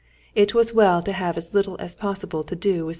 It 0.33 0.55
was 0.55 0.69
as 0.69 0.73
well 0.75 1.03
to 1.03 1.11
have 1.11 1.37
as 1.37 1.53
little 1.53 1.75
as 1.79 1.93
possible 1.93 2.43
to 2.45 2.55
do 2.55 2.69
with 2.69 2.79
such 2.79 2.81
a 2.81 2.85
person. 2.85 2.89